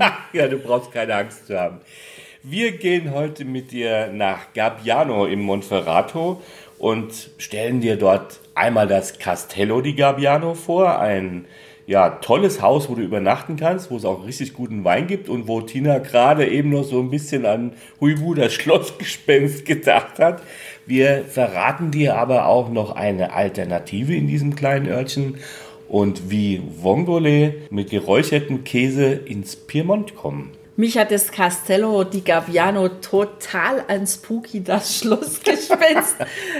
[0.32, 1.80] ja, du brauchst keine Angst zu haben.
[2.42, 6.40] Wir gehen heute mit dir nach Gabbiano im Monferrato
[6.78, 11.44] und stellen dir dort einmal das Castello di Gabbiano vor, ein
[11.86, 15.48] ja, tolles Haus, wo du übernachten kannst, wo es auch richtig guten Wein gibt und
[15.48, 20.42] wo Tina gerade eben noch so ein bisschen an Huibu, das Schlossgespenst, gedacht hat.
[20.86, 25.38] Wir verraten dir aber auch noch eine Alternative in diesem kleinen Örtchen
[25.90, 30.52] und wie Vongole mit geräuchertem Käse ins Piemont kommen.
[30.76, 36.16] Mich hat das Castello di Gabbiano total an Spooky, das Schlossgespenst,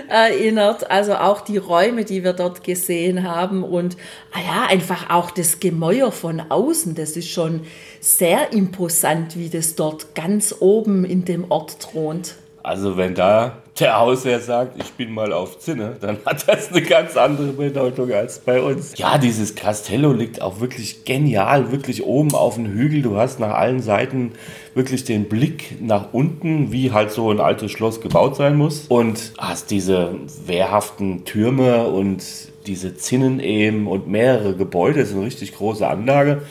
[0.08, 0.90] erinnert.
[0.90, 3.96] Also auch die Räume, die wir dort gesehen haben und
[4.32, 6.94] ah ja, einfach auch das Gemäuer von außen.
[6.94, 7.62] Das ist schon
[8.00, 12.34] sehr imposant, wie das dort ganz oben in dem Ort thront.
[12.62, 16.82] Also wenn da der Hausherr sagt, ich bin mal auf Zinne, dann hat das eine
[16.82, 18.96] ganz andere Bedeutung als bei uns.
[18.98, 23.00] Ja, dieses Castello liegt auch wirklich genial, wirklich oben auf dem Hügel.
[23.02, 24.32] Du hast nach allen Seiten
[24.74, 28.86] wirklich den Blick nach unten, wie halt so ein altes Schloss gebaut sein muss.
[28.88, 32.22] Und hast diese wehrhaften Türme und
[32.66, 35.00] diese Zinnen eben und mehrere Gebäude.
[35.00, 36.42] Das ist eine richtig große Anlage.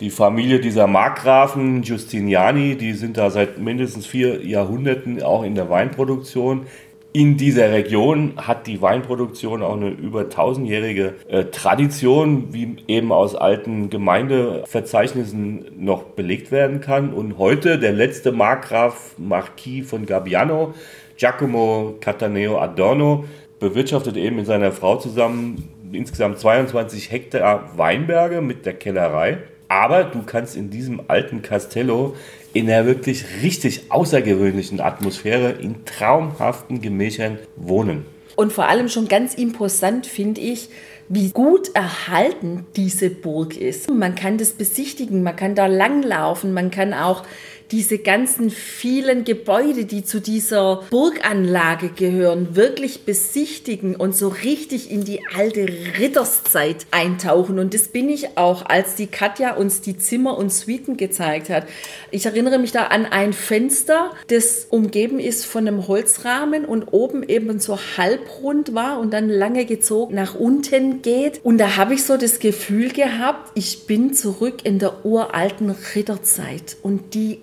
[0.00, 5.70] Die Familie dieser Markgrafen Giustiniani, die sind da seit mindestens vier Jahrhunderten auch in der
[5.70, 6.66] Weinproduktion.
[7.14, 13.34] In dieser Region hat die Weinproduktion auch eine über tausendjährige äh, Tradition, wie eben aus
[13.34, 17.14] alten Gemeindeverzeichnissen noch belegt werden kann.
[17.14, 20.74] Und heute der letzte Markgraf Marquis von Gabbiano,
[21.16, 23.24] Giacomo Cataneo Adorno,
[23.60, 29.38] bewirtschaftet eben mit seiner Frau zusammen insgesamt 22 Hektar Weinberge mit der Kellerei.
[29.68, 32.14] Aber du kannst in diesem alten Castello
[32.52, 38.06] in einer wirklich richtig außergewöhnlichen Atmosphäre in traumhaften Gemächern wohnen.
[38.36, 40.68] Und vor allem schon ganz imposant finde ich,
[41.08, 43.90] wie gut erhalten diese Burg ist.
[43.90, 47.22] Man kann das besichtigen, man kann da langlaufen, man kann auch
[47.70, 55.04] diese ganzen vielen Gebäude, die zu dieser Burganlage gehören, wirklich besichtigen und so richtig in
[55.04, 55.66] die alte
[55.98, 57.58] Ritterszeit eintauchen.
[57.58, 61.66] Und das bin ich auch, als die Katja uns die Zimmer und Suiten gezeigt hat.
[62.10, 67.22] Ich erinnere mich da an ein Fenster, das umgeben ist von einem Holzrahmen und oben
[67.22, 71.40] eben so halbrund war und dann lange gezogen nach unten geht.
[71.42, 76.76] Und da habe ich so das Gefühl gehabt, ich bin zurück in der uralten Ritterzeit.
[76.82, 77.40] Und die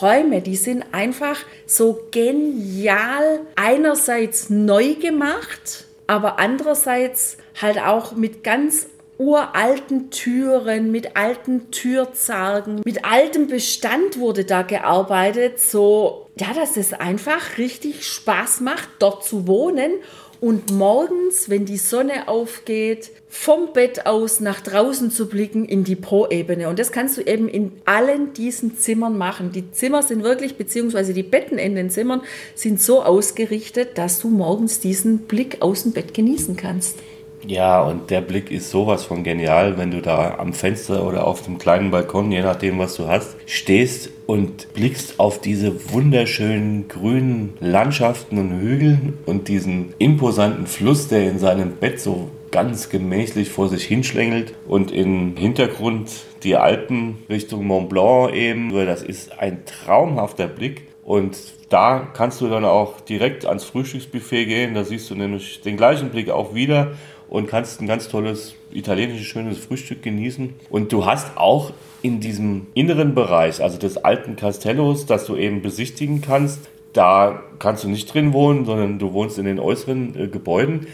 [0.00, 3.40] Räume, die sind einfach so genial.
[3.56, 8.86] Einerseits neu gemacht, aber andererseits halt auch mit ganz
[9.18, 16.92] uralten Türen, mit alten Türzargen, mit altem Bestand wurde da gearbeitet, so ja, dass es
[16.92, 19.92] einfach richtig Spaß macht, dort zu wohnen
[20.40, 25.96] und morgens, wenn die Sonne aufgeht, vom Bett aus nach draußen zu blicken in die
[25.96, 26.68] Pro-Ebene.
[26.68, 29.52] Und das kannst du eben in allen diesen Zimmern machen.
[29.52, 32.22] Die Zimmer sind wirklich, beziehungsweise die Betten in den Zimmern
[32.54, 36.98] sind so ausgerichtet, dass du morgens diesen Blick aus dem Bett genießen kannst.
[37.46, 41.42] Ja, und der Blick ist sowas von genial, wenn du da am Fenster oder auf
[41.42, 47.54] dem kleinen Balkon, je nachdem, was du hast, stehst und blickst auf diese wunderschönen grünen
[47.60, 53.68] Landschaften und Hügel und diesen imposanten Fluss, der in seinem Bett so ganz gemächlich vor
[53.68, 56.10] sich hinschlängelt und im Hintergrund
[56.42, 58.72] die Alpen Richtung Mont Blanc eben.
[58.72, 61.36] Das ist ein traumhafter Blick und
[61.68, 64.74] da kannst du dann auch direkt ans Frühstücksbuffet gehen.
[64.74, 66.92] Da siehst du nämlich den gleichen Blick auch wieder
[67.28, 70.54] und kannst ein ganz tolles italienisches schönes Frühstück genießen.
[70.70, 71.72] Und du hast auch
[72.02, 76.60] in diesem inneren Bereich, also des alten Castellos, das du eben besichtigen kannst,
[76.92, 80.86] da kannst du nicht drin wohnen, sondern du wohnst in den äußeren äh, Gebäuden.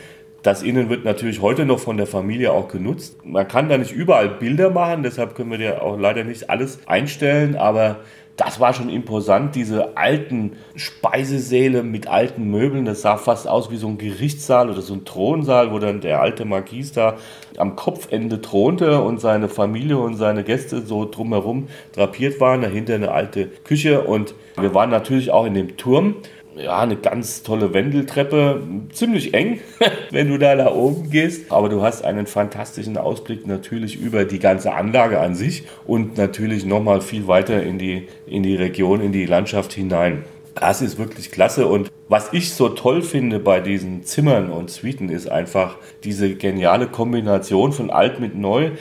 [0.42, 3.24] Das Innen wird natürlich heute noch von der Familie auch genutzt.
[3.24, 6.80] Man kann da nicht überall Bilder machen, deshalb können wir dir auch leider nicht alles
[6.86, 8.00] einstellen, aber
[8.44, 12.84] das war schon imposant, diese alten Speisesäle mit alten Möbeln.
[12.84, 16.20] Das sah fast aus wie so ein Gerichtssaal oder so ein Thronsaal, wo dann der
[16.20, 17.16] alte Marquis da
[17.56, 22.62] am Kopfende thronte und seine Familie und seine Gäste so drumherum drapiert waren.
[22.62, 26.16] Dahinter eine alte Küche und wir waren natürlich auch in dem Turm
[26.56, 28.62] ja, eine ganz tolle Wendeltreppe,
[28.92, 29.60] ziemlich eng,
[30.10, 31.50] wenn du da nach oben gehst.
[31.50, 36.64] Aber du hast einen fantastischen Ausblick natürlich über die ganze Anlage an sich und natürlich
[36.64, 40.24] nochmal viel weiter in die, in die Region, in die Landschaft hinein.
[40.54, 45.08] Das ist wirklich klasse und was ich so toll finde bei diesen Zimmern und Suiten
[45.08, 48.72] ist einfach diese geniale Kombination von alt mit neu.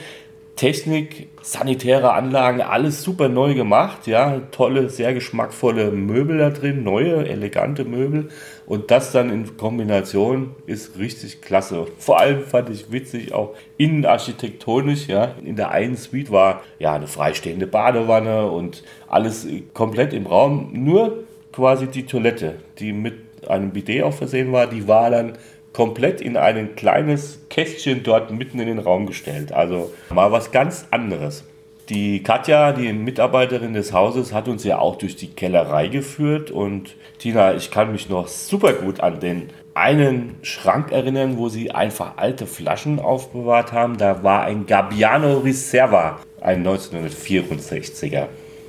[0.56, 7.26] Technik, sanitäre Anlagen, alles super neu gemacht, ja, tolle, sehr geschmackvolle Möbel da drin, neue,
[7.26, 8.28] elegante Möbel.
[8.66, 11.86] Und das dann in Kombination ist richtig klasse.
[11.98, 17.06] Vor allem fand ich witzig auch innenarchitektonisch, ja, in der einen Suite war ja eine
[17.06, 23.14] freistehende Badewanne und alles komplett im Raum, nur quasi die Toilette, die mit
[23.48, 25.32] einem Bidet auch versehen war, die war dann
[25.72, 29.52] komplett in ein kleines Kästchen dort mitten in den Raum gestellt.
[29.52, 31.44] Also mal was ganz anderes.
[31.88, 36.50] Die Katja, die Mitarbeiterin des Hauses, hat uns ja auch durch die Kellerei geführt.
[36.50, 41.70] Und Tina, ich kann mich noch super gut an den einen Schrank erinnern, wo sie
[41.70, 43.96] einfach alte Flaschen aufbewahrt haben.
[43.98, 48.28] Da war ein Gabbiano Riserva, ein 1964er.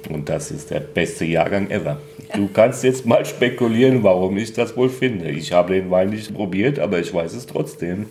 [0.10, 1.98] Und das ist der beste Jahrgang ever.
[2.34, 5.30] Du kannst jetzt mal spekulieren, warum ich das wohl finde.
[5.30, 8.08] Ich habe den Wein nicht probiert, aber ich weiß es trotzdem.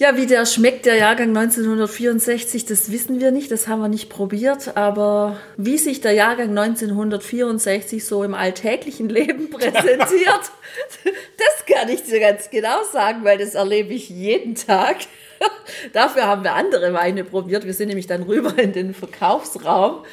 [0.00, 4.08] Ja, wie der schmeckt, der Jahrgang 1964, das wissen wir nicht, das haben wir nicht
[4.08, 4.76] probiert.
[4.76, 10.52] Aber wie sich der Jahrgang 1964 so im alltäglichen Leben präsentiert,
[11.36, 14.98] das kann ich dir ganz genau sagen, weil das erlebe ich jeden Tag.
[15.92, 17.66] Dafür haben wir andere Weine probiert.
[17.66, 20.04] Wir sind nämlich dann rüber in den Verkaufsraum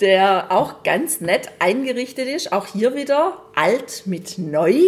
[0.00, 2.52] der auch ganz nett eingerichtet ist.
[2.52, 4.80] Auch hier wieder alt mit neu.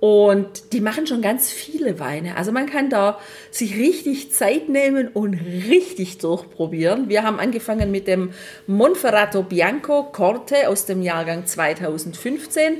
[0.00, 2.36] Und die machen schon ganz viele Weine.
[2.36, 3.18] Also man kann da
[3.50, 7.08] sich richtig Zeit nehmen und richtig durchprobieren.
[7.08, 8.32] Wir haben angefangen mit dem
[8.66, 12.78] Monferrato Bianco Corte aus dem Jahrgang 2015.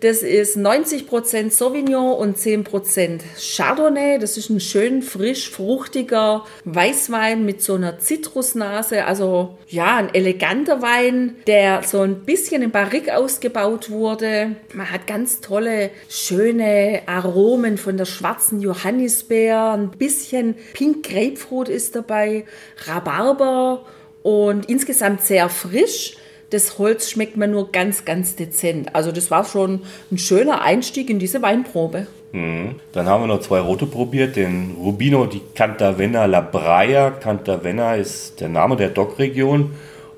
[0.00, 4.18] Das ist 90% Sauvignon und 10% Chardonnay.
[4.18, 9.04] Das ist ein schön frisch, fruchtiger Weißwein mit so einer Zitrusnase.
[9.04, 14.56] Also ja, ein eleganter Wein, der so ein bisschen in Barrique ausgebaut wurde.
[14.80, 19.72] Man hat ganz tolle, schöne Aromen von der schwarzen Johannisbeer.
[19.72, 22.46] Ein bisschen Pink Grapefruit ist dabei,
[22.86, 23.84] Rhabarber
[24.22, 26.16] und insgesamt sehr frisch
[26.48, 28.94] das Holz schmeckt mir nur ganz, ganz dezent.
[28.94, 32.06] Also das war schon ein schöner Einstieg in diese Weinprobe.
[32.32, 32.76] Mhm.
[32.92, 37.10] Dann haben wir noch zwei rote probiert, den Rubino di Cantavenna La Braia.
[37.10, 39.72] Cantavenna ist der Name der Dockregion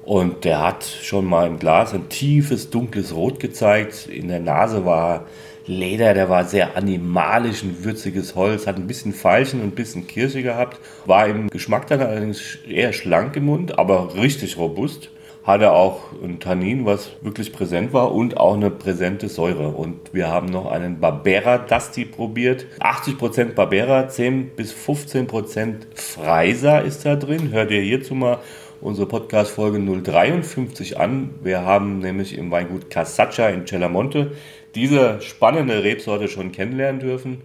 [0.05, 4.09] und der hat schon mal im Glas ein tiefes, dunkles Rot gezeigt.
[4.09, 5.27] In der Nase war
[5.67, 10.09] Leder, der war sehr animalisch, ein würziges Holz, hat ein bisschen Veilchen und ein bisschen
[10.09, 10.81] Kirsche gehabt.
[11.07, 15.11] War im Geschmack dann allerdings eher schlank im Mund, aber richtig robust
[15.45, 19.69] hatte auch ein Tannin, was wirklich präsent war und auch eine präsente Säure.
[19.69, 22.67] Und wir haben noch einen Barbera Dusty probiert.
[22.79, 27.51] 80% Barbera, 10 bis 15% Freiser ist da drin.
[27.51, 28.39] Hört ihr hierzu mal
[28.83, 31.31] unsere Podcast-Folge 053 an.
[31.43, 34.33] Wir haben nämlich im Weingut Casaccia in Cellamonte
[34.75, 37.43] diese spannende Rebsorte schon kennenlernen dürfen.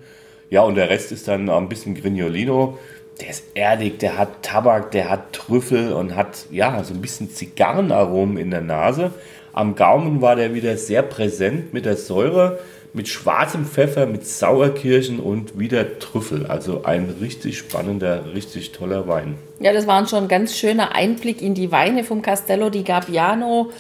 [0.49, 2.77] Ja, und der Rest ist dann ein bisschen Grignolino
[3.19, 7.29] der ist erdig, der hat Tabak, der hat Trüffel und hat ja so ein bisschen
[7.29, 9.11] Zigarrenaromen in der Nase.
[9.53, 12.59] Am Gaumen war der wieder sehr präsent mit der Säure,
[12.93, 16.47] mit schwarzem Pfeffer, mit Sauerkirschen und wieder Trüffel.
[16.47, 19.35] Also ein richtig spannender, richtig toller Wein.
[19.59, 23.71] Ja, das war schon ein ganz schöner Einblick in die Weine vom Castello di Gabbiano.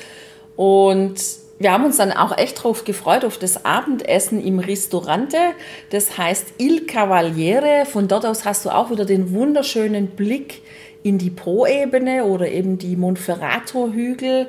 [0.55, 1.15] Und
[1.59, 5.37] wir haben uns dann auch echt drauf gefreut, auf das Abendessen im Ristorante.
[5.89, 7.85] Das heißt Il Cavaliere.
[7.85, 10.61] Von dort aus hast du auch wieder den wunderschönen Blick
[11.01, 14.47] in die Po-Ebene oder eben die Monferrato-Hügel.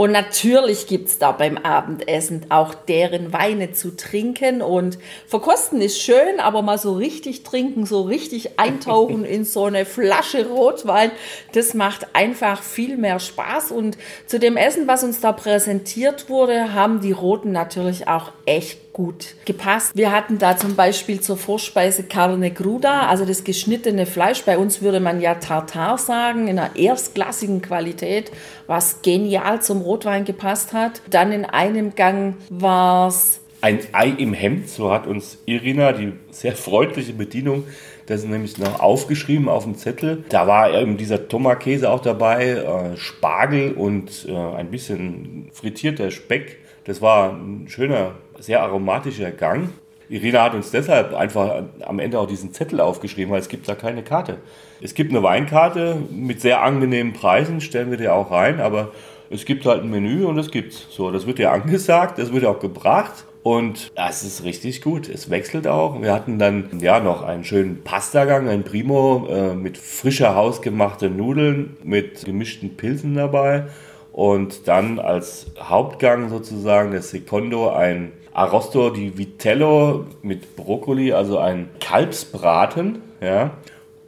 [0.00, 4.62] Und natürlich gibt es da beim Abendessen auch deren Weine zu trinken.
[4.62, 9.84] Und verkosten ist schön, aber mal so richtig trinken, so richtig eintauchen in so eine
[9.84, 11.10] Flasche Rotwein,
[11.52, 13.72] das macht einfach viel mehr Spaß.
[13.72, 18.89] Und zu dem Essen, was uns da präsentiert wurde, haben die Roten natürlich auch echt
[18.92, 19.92] gut gepasst.
[19.94, 24.42] Wir hatten da zum Beispiel zur Vorspeise Carne Cruda, also das geschnittene Fleisch.
[24.44, 28.30] Bei uns würde man ja Tartar sagen, in einer erstklassigen Qualität,
[28.66, 31.02] was genial zum Rotwein gepasst hat.
[31.08, 36.12] Dann in einem Gang war es ein Ei im Hemd, so hat uns Irina, die
[36.30, 37.64] sehr freundliche Bedienung,
[38.10, 40.24] das ist nämlich noch aufgeschrieben auf dem Zettel.
[40.30, 46.58] Da war eben dieser Tomakäse auch dabei, äh, Spargel und äh, ein bisschen frittierter Speck.
[46.84, 49.70] Das war ein schöner sehr aromatischer Gang.
[50.08, 53.76] Irina hat uns deshalb einfach am Ende auch diesen Zettel aufgeschrieben, weil es gibt da
[53.76, 54.38] keine Karte.
[54.80, 58.90] Es gibt eine Weinkarte mit sehr angenehmen Preisen, stellen wir dir auch rein, aber
[59.30, 60.88] es gibt halt ein Menü und es gibt's.
[60.90, 63.24] So, das wird ja angesagt, das wird ja auch gebracht.
[63.42, 65.08] Und das ist richtig gut.
[65.08, 66.02] Es wechselt auch.
[66.02, 71.76] Wir hatten dann ja noch einen schönen Pastagang, ein Primo äh, mit frischer hausgemachten Nudeln
[71.82, 73.64] mit gemischten Pilzen dabei.
[74.12, 81.68] Und dann als Hauptgang sozusagen der Secondo ein Arrosto di Vitello mit Brokkoli, also ein
[81.80, 83.02] Kalbsbraten.
[83.20, 83.52] Ja.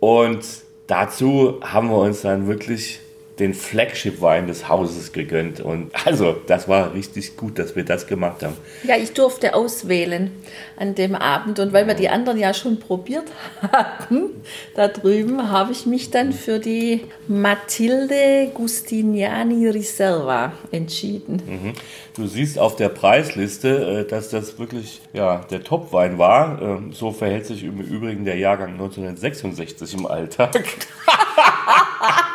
[0.00, 0.44] Und
[0.86, 3.00] dazu haben wir uns dann wirklich
[3.42, 5.60] den Flagship-Wein des Hauses gegönnt.
[5.60, 8.56] Und also, das war richtig gut, dass wir das gemacht haben.
[8.84, 10.30] Ja, ich durfte auswählen
[10.76, 11.58] an dem Abend.
[11.58, 13.24] Und weil wir die anderen ja schon probiert
[13.60, 14.30] hatten,
[14.76, 21.42] da drüben habe ich mich dann für die Matilde Gustiniani Riserva entschieden.
[21.44, 21.72] Mhm.
[22.14, 26.62] Du siehst auf der Preisliste, äh, dass das wirklich ja, der Topwein war.
[26.62, 30.62] Ähm, so verhält sich im Übrigen der Jahrgang 1966 im Alltag.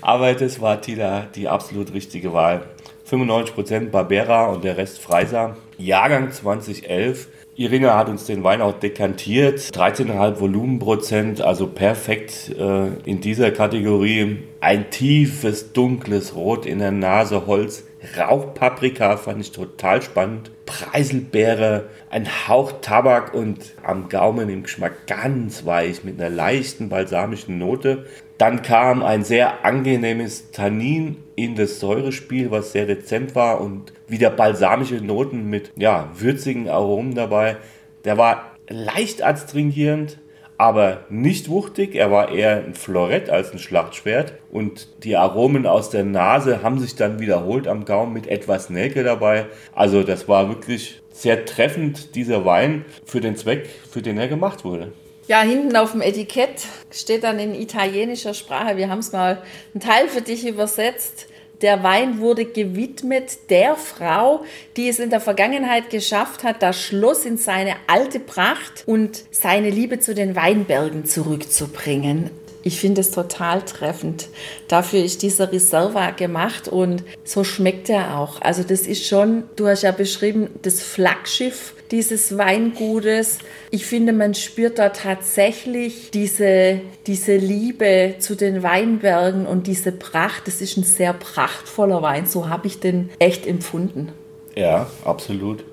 [0.00, 2.62] Aber das war Tila die absolut richtige Wahl.
[3.10, 5.56] 95% Barbera und der Rest Freiser.
[5.78, 7.28] Jahrgang 2011.
[7.56, 9.58] Irina hat uns den Wein auch dekantiert.
[9.58, 14.38] 13,5 Volumenprozent, also perfekt äh, in dieser Kategorie.
[14.60, 17.84] Ein tiefes, dunkles Rot in der Nase, Holz.
[18.16, 20.52] Rauchpaprika fand ich total spannend.
[20.64, 27.58] Preiselbeere, ein Hauch Tabak und am Gaumen im Geschmack ganz weich mit einer leichten balsamischen
[27.58, 28.06] Note.
[28.40, 34.30] Dann kam ein sehr angenehmes Tannin in das Säurespiel, was sehr dezent war und wieder
[34.30, 37.58] balsamische Noten mit ja, würzigen Aromen dabei.
[38.06, 40.16] Der war leicht adstringierend,
[40.56, 41.94] aber nicht wuchtig.
[41.94, 44.32] Er war eher ein Florett als ein Schlachtschwert.
[44.50, 49.04] Und die Aromen aus der Nase haben sich dann wiederholt am Gaumen mit etwas Nelke
[49.04, 49.48] dabei.
[49.74, 54.64] Also das war wirklich sehr treffend, dieser Wein für den Zweck, für den er gemacht
[54.64, 54.92] wurde.
[55.30, 59.40] Ja, hinten auf dem Etikett steht dann in italienischer Sprache, wir haben es mal
[59.72, 61.28] einen Teil für dich übersetzt.
[61.62, 64.42] Der Wein wurde gewidmet der Frau,
[64.76, 69.70] die es in der Vergangenheit geschafft hat, das Schloss in seine alte Pracht und seine
[69.70, 72.30] Liebe zu den Weinbergen zurückzubringen.
[72.64, 74.30] Ich finde es total treffend.
[74.66, 78.42] Dafür ist dieser Reserva gemacht und so schmeckt er auch.
[78.42, 83.38] Also das ist schon, du hast ja beschrieben, das Flaggschiff dieses Weingutes.
[83.70, 90.46] Ich finde, man spürt da tatsächlich diese, diese Liebe zu den Weinbergen und diese Pracht.
[90.46, 92.26] Das ist ein sehr prachtvoller Wein.
[92.26, 94.12] So habe ich den echt empfunden.
[94.56, 95.64] Ja, absolut.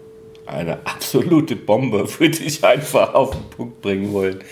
[0.46, 4.44] Eine absolute Bombe würde ich einfach auf den Punkt bringen wollen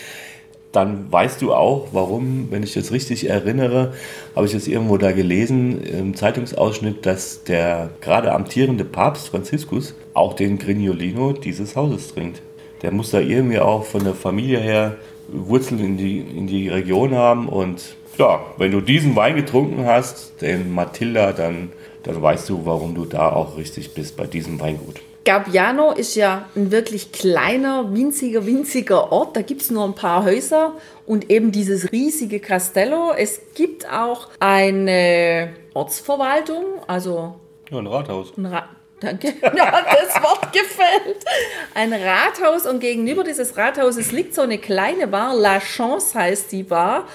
[0.75, 3.93] dann weißt du auch, warum, wenn ich das richtig erinnere,
[4.35, 10.33] habe ich das irgendwo da gelesen im Zeitungsausschnitt, dass der gerade amtierende Papst Franziskus auch
[10.33, 12.41] den Grignolino dieses Hauses trinkt.
[12.81, 17.15] Der muss da irgendwie auch von der Familie her Wurzeln in die, in die Region
[17.15, 21.71] haben und ja, wenn du diesen Wein getrunken hast, den Matilda, dann,
[22.03, 25.01] dann weißt du, warum du da auch richtig bist bei diesem Weingut.
[25.25, 29.35] Gabbiano ist ja ein wirklich kleiner, winziger, winziger Ort.
[29.35, 30.73] Da gibt es nur ein paar Häuser
[31.05, 33.11] und eben dieses riesige Castello.
[33.17, 37.35] Es gibt auch eine Ortsverwaltung, also.
[37.71, 38.37] Ja, ein Rathaus.
[38.37, 39.33] Ein Ra Danke.
[39.41, 41.25] Ja, das Wort gefällt.
[41.73, 45.35] Ein Rathaus und gegenüber dieses Rathauses liegt so eine kleine Bar.
[45.35, 47.07] La Chance heißt die Bar.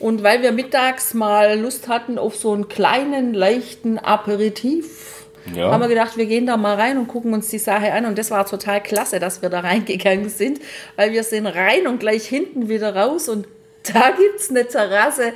[0.00, 5.17] Und weil wir mittags mal Lust hatten auf so einen kleinen, leichten Aperitif,
[5.54, 5.70] ja.
[5.70, 8.06] haben wir gedacht, wir gehen da mal rein und gucken uns die Sache an.
[8.06, 10.60] Und das war total klasse, dass wir da reingegangen sind,
[10.96, 13.46] weil wir sind rein und gleich hinten wieder raus und
[13.92, 15.32] da gibt es eine Terrasse.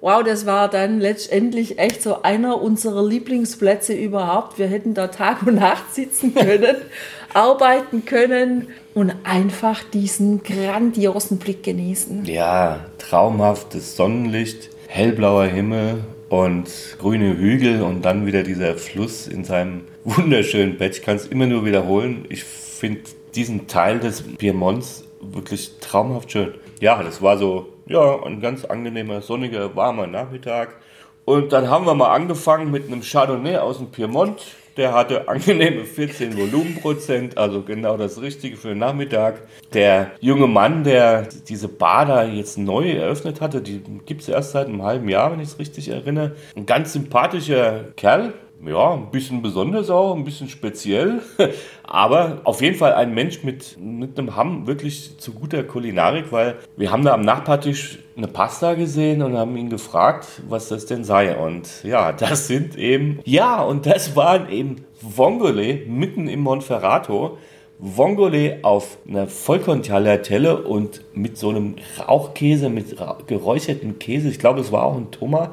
[0.00, 4.58] Wow, das war dann letztendlich echt so einer unserer Lieblingsplätze überhaupt.
[4.58, 6.76] Wir hätten da Tag und Nacht sitzen können,
[7.34, 12.26] arbeiten können und einfach diesen grandiosen Blick genießen.
[12.26, 16.68] Ja, traumhaftes Sonnenlicht, hellblauer Himmel und
[16.98, 20.96] grüne Hügel und dann wieder dieser Fluss in seinem wunderschönen Bett.
[20.96, 22.24] Ich kann es immer nur wiederholen.
[22.28, 23.02] Ich finde
[23.34, 26.54] diesen Teil des Piemonts wirklich traumhaft schön.
[26.80, 30.76] Ja, das war so ja, ein ganz angenehmer, sonniger, warmer Nachmittag.
[31.24, 34.42] Und dann haben wir mal angefangen mit einem Chardonnay aus dem Piemont.
[34.76, 39.40] Der hatte angenehme 14 Volumenprozent, also genau das Richtige für den Nachmittag.
[39.72, 44.52] Der junge Mann, der diese Bar da jetzt neu eröffnet hatte, die gibt es erst
[44.52, 46.36] seit einem halben Jahr, wenn ich es richtig erinnere.
[46.54, 48.34] Ein ganz sympathischer Kerl,
[48.68, 51.22] ja, ein bisschen besonders auch, ein bisschen speziell,
[51.84, 56.56] aber auf jeden Fall ein Mensch mit, mit einem Hamm wirklich zu guter Kulinarik, weil
[56.76, 61.04] wir haben da am Nachbartisch eine Pasta gesehen und haben ihn gefragt, was das denn
[61.04, 61.36] sei.
[61.36, 67.38] Und ja, das sind eben, ja, und das waren eben Vongole mitten im Monferrato.
[67.78, 72.96] Vongole auf einer Vollkorntagliatelle und mit so einem Rauchkäse, mit
[73.26, 74.30] geräuchertem Käse.
[74.30, 75.50] Ich glaube, es war auch ein Thomas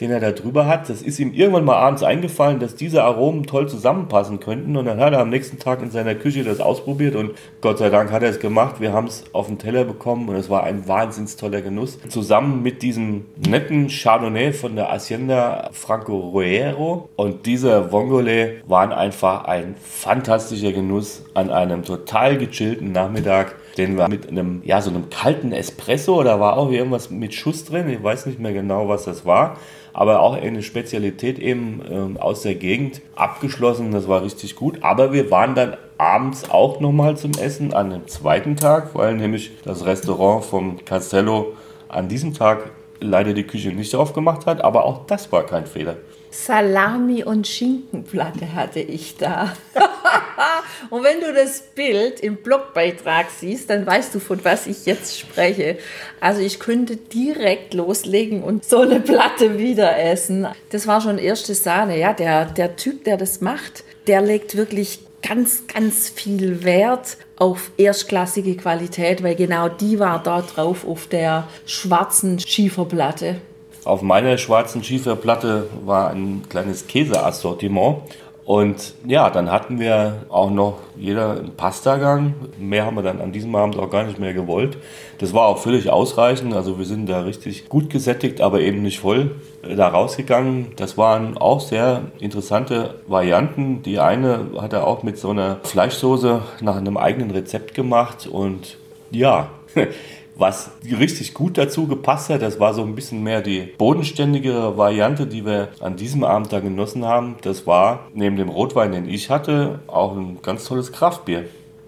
[0.00, 0.88] den er da drüber hat.
[0.88, 4.76] Das ist ihm irgendwann mal abends eingefallen, dass diese Aromen toll zusammenpassen könnten.
[4.76, 7.90] Und dann hat er am nächsten Tag in seiner Küche das ausprobiert und Gott sei
[7.90, 8.80] Dank hat er es gemacht.
[8.80, 11.98] Wir haben es auf den Teller bekommen und es war ein wahnsinns toller Genuss.
[12.08, 19.44] Zusammen mit diesem netten Chardonnay von der Hacienda Franco Ruero und dieser Vongole waren einfach
[19.44, 25.10] ein fantastischer Genuss an einem total gechillten Nachmittag den wir mit einem, ja, so einem
[25.10, 29.04] kalten Espresso, da war auch irgendwas mit Schuss drin, ich weiß nicht mehr genau, was
[29.04, 29.56] das war,
[29.94, 35.12] aber auch eine Spezialität eben ähm, aus der Gegend abgeschlossen, das war richtig gut, aber
[35.12, 39.86] wir waren dann abends auch nochmal zum Essen an dem zweiten Tag, weil nämlich das
[39.86, 41.54] Restaurant vom Castello
[41.88, 42.70] an diesem Tag
[43.00, 45.96] leider die Küche nicht aufgemacht hat, aber auch das war kein Fehler.
[46.34, 49.54] Salami und Schinkenplatte hatte ich da.
[50.90, 55.18] und wenn du das Bild im Blogbeitrag siehst, dann weißt du, von was ich jetzt
[55.18, 55.78] spreche.
[56.20, 60.48] Also ich könnte direkt loslegen und so eine Platte wieder essen.
[60.70, 61.98] Das war schon erste Sahne.
[61.98, 67.70] Ja, der, der Typ, der das macht, der legt wirklich ganz, ganz viel Wert auf
[67.76, 73.36] erstklassige Qualität, weil genau die war da drauf auf der schwarzen Schieferplatte.
[73.84, 77.98] Auf meiner schwarzen Schieferplatte war ein kleines Käseassortiment.
[78.46, 82.34] Und ja, dann hatten wir auch noch jeder einen Pastagang.
[82.58, 84.76] Mehr haben wir dann an diesem Abend auch gar nicht mehr gewollt.
[85.18, 86.52] Das war auch völlig ausreichend.
[86.52, 90.72] Also wir sind da richtig gut gesättigt, aber eben nicht voll äh, da rausgegangen.
[90.76, 93.82] Das waren auch sehr interessante Varianten.
[93.82, 98.26] Die eine hat er auch mit so einer Fleischsoße nach einem eigenen Rezept gemacht.
[98.26, 98.76] Und
[99.10, 99.48] ja,
[100.36, 105.26] Was richtig gut dazu gepasst hat, das war so ein bisschen mehr die bodenständigere Variante,
[105.26, 107.36] die wir an diesem Abend da genossen haben.
[107.42, 111.44] Das war neben dem Rotwein, den ich hatte, auch ein ganz tolles Kraftbier.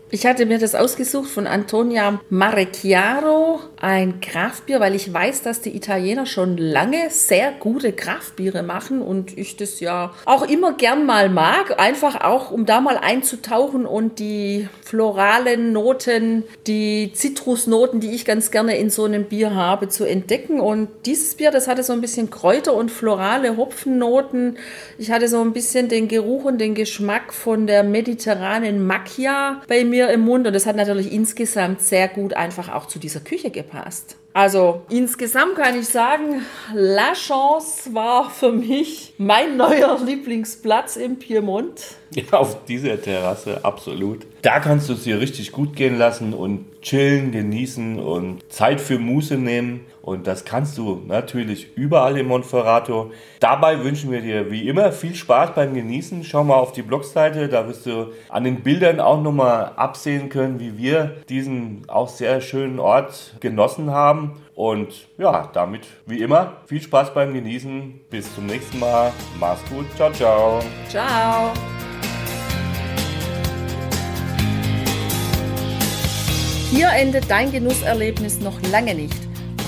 [0.08, 5.74] Ich hatte mir das ausgesucht von Antonia Marecchiaro, ein Kraftbier, weil ich weiß, dass die
[5.74, 11.28] Italiener schon lange sehr gute Kraftbiere machen und ich das ja auch immer gern mal
[11.28, 18.24] mag, einfach auch um da mal einzutauchen und die floralen Noten, die Zitrusnoten, die ich
[18.24, 21.92] ganz gerne in so einem Bier habe, zu entdecken und dieses Bier, das hatte so
[21.92, 24.56] ein bisschen Kräuter und florale Hopfennoten.
[24.98, 29.84] Ich hatte so ein bisschen den Geruch und den Geschmack von der mediterranen Macchia bei
[29.84, 33.20] mir mir im Mund und das hat natürlich insgesamt sehr gut einfach auch zu dieser
[33.20, 34.16] Küche gepasst.
[34.36, 36.42] Also insgesamt kann ich sagen,
[36.74, 41.80] La Chance war für mich mein neuer Lieblingsplatz im Piemont.
[42.10, 44.26] Ja, auf dieser Terrasse, absolut.
[44.42, 48.98] Da kannst du es dir richtig gut gehen lassen und chillen, genießen und Zeit für
[48.98, 49.86] Muße nehmen.
[50.02, 53.10] Und das kannst du natürlich überall in Monferrato.
[53.40, 56.22] Dabei wünschen wir dir wie immer viel Spaß beim Genießen.
[56.22, 60.60] Schau mal auf die Blogseite, da wirst du an den Bildern auch nochmal absehen können,
[60.60, 63.90] wie wir diesen auch sehr schönen Ort genossen
[64.54, 68.00] Und ja, damit wie immer viel Spaß beim Genießen.
[68.10, 69.12] Bis zum nächsten Mal.
[69.38, 69.86] Mach's gut.
[69.96, 70.60] Ciao, ciao.
[70.88, 71.52] Ciao.
[76.70, 79.16] Hier endet dein Genusserlebnis noch lange nicht.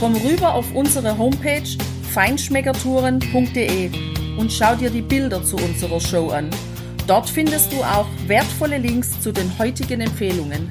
[0.01, 1.69] Komm rüber auf unsere Homepage
[2.13, 3.91] feinschmeckertouren.de
[4.39, 6.51] und schau dir die Bilder zu unserer Show an.
[7.07, 10.71] Dort findest du auch wertvolle Links zu den heutigen Empfehlungen.